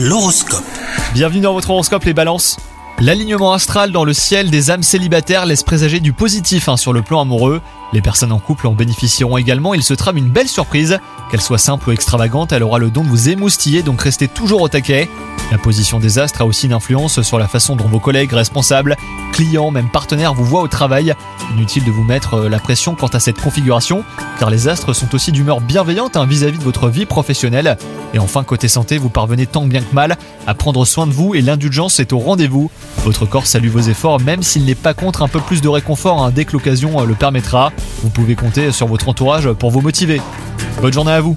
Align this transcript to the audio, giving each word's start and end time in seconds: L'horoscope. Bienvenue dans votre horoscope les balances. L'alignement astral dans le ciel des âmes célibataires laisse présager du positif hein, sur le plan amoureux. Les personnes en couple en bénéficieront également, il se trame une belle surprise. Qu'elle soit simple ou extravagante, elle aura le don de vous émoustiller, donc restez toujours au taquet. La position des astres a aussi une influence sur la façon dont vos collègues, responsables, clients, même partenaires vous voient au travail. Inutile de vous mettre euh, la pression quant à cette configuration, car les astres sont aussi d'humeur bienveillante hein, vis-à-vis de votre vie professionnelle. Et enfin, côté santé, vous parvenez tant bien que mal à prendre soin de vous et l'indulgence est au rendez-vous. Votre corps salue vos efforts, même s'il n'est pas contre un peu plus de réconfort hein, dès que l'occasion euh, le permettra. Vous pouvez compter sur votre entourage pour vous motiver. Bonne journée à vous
L'horoscope. 0.00 0.62
Bienvenue 1.12 1.40
dans 1.40 1.54
votre 1.54 1.70
horoscope 1.70 2.04
les 2.04 2.14
balances. 2.14 2.56
L'alignement 3.00 3.52
astral 3.52 3.90
dans 3.90 4.04
le 4.04 4.12
ciel 4.12 4.48
des 4.48 4.70
âmes 4.70 4.84
célibataires 4.84 5.44
laisse 5.44 5.64
présager 5.64 5.98
du 5.98 6.12
positif 6.12 6.68
hein, 6.68 6.76
sur 6.76 6.92
le 6.92 7.02
plan 7.02 7.20
amoureux. 7.20 7.60
Les 7.92 8.00
personnes 8.00 8.30
en 8.30 8.38
couple 8.38 8.68
en 8.68 8.74
bénéficieront 8.74 9.38
également, 9.38 9.74
il 9.74 9.82
se 9.82 9.94
trame 9.94 10.16
une 10.16 10.28
belle 10.28 10.46
surprise. 10.46 11.00
Qu'elle 11.32 11.40
soit 11.40 11.58
simple 11.58 11.88
ou 11.88 11.92
extravagante, 11.92 12.52
elle 12.52 12.62
aura 12.62 12.78
le 12.78 12.90
don 12.90 13.02
de 13.02 13.08
vous 13.08 13.28
émoustiller, 13.28 13.82
donc 13.82 14.00
restez 14.00 14.28
toujours 14.28 14.62
au 14.62 14.68
taquet. 14.68 15.10
La 15.50 15.56
position 15.56 15.98
des 15.98 16.18
astres 16.18 16.42
a 16.42 16.44
aussi 16.44 16.66
une 16.66 16.74
influence 16.74 17.22
sur 17.22 17.38
la 17.38 17.48
façon 17.48 17.74
dont 17.74 17.88
vos 17.88 18.00
collègues, 18.00 18.32
responsables, 18.32 18.96
clients, 19.32 19.70
même 19.70 19.88
partenaires 19.88 20.34
vous 20.34 20.44
voient 20.44 20.60
au 20.60 20.68
travail. 20.68 21.14
Inutile 21.54 21.84
de 21.84 21.90
vous 21.90 22.04
mettre 22.04 22.34
euh, 22.34 22.48
la 22.50 22.58
pression 22.58 22.94
quant 22.94 23.06
à 23.06 23.18
cette 23.18 23.40
configuration, 23.40 24.04
car 24.38 24.50
les 24.50 24.68
astres 24.68 24.92
sont 24.92 25.14
aussi 25.14 25.32
d'humeur 25.32 25.62
bienveillante 25.62 26.18
hein, 26.18 26.26
vis-à-vis 26.26 26.58
de 26.58 26.64
votre 26.64 26.90
vie 26.90 27.06
professionnelle. 27.06 27.78
Et 28.12 28.18
enfin, 28.18 28.44
côté 28.44 28.68
santé, 28.68 28.98
vous 28.98 29.08
parvenez 29.08 29.46
tant 29.46 29.64
bien 29.64 29.80
que 29.80 29.94
mal 29.94 30.18
à 30.46 30.52
prendre 30.52 30.84
soin 30.84 31.06
de 31.06 31.12
vous 31.12 31.34
et 31.34 31.40
l'indulgence 31.40 31.98
est 31.98 32.12
au 32.12 32.18
rendez-vous. 32.18 32.70
Votre 33.04 33.24
corps 33.24 33.46
salue 33.46 33.68
vos 33.68 33.80
efforts, 33.80 34.20
même 34.20 34.42
s'il 34.42 34.66
n'est 34.66 34.74
pas 34.74 34.92
contre 34.92 35.22
un 35.22 35.28
peu 35.28 35.40
plus 35.40 35.62
de 35.62 35.68
réconfort 35.68 36.22
hein, 36.22 36.30
dès 36.30 36.44
que 36.44 36.52
l'occasion 36.52 37.00
euh, 37.00 37.06
le 37.06 37.14
permettra. 37.14 37.72
Vous 38.02 38.10
pouvez 38.10 38.34
compter 38.34 38.70
sur 38.70 38.86
votre 38.86 39.08
entourage 39.08 39.50
pour 39.52 39.70
vous 39.70 39.80
motiver. 39.80 40.20
Bonne 40.82 40.92
journée 40.92 41.12
à 41.12 41.22
vous 41.22 41.36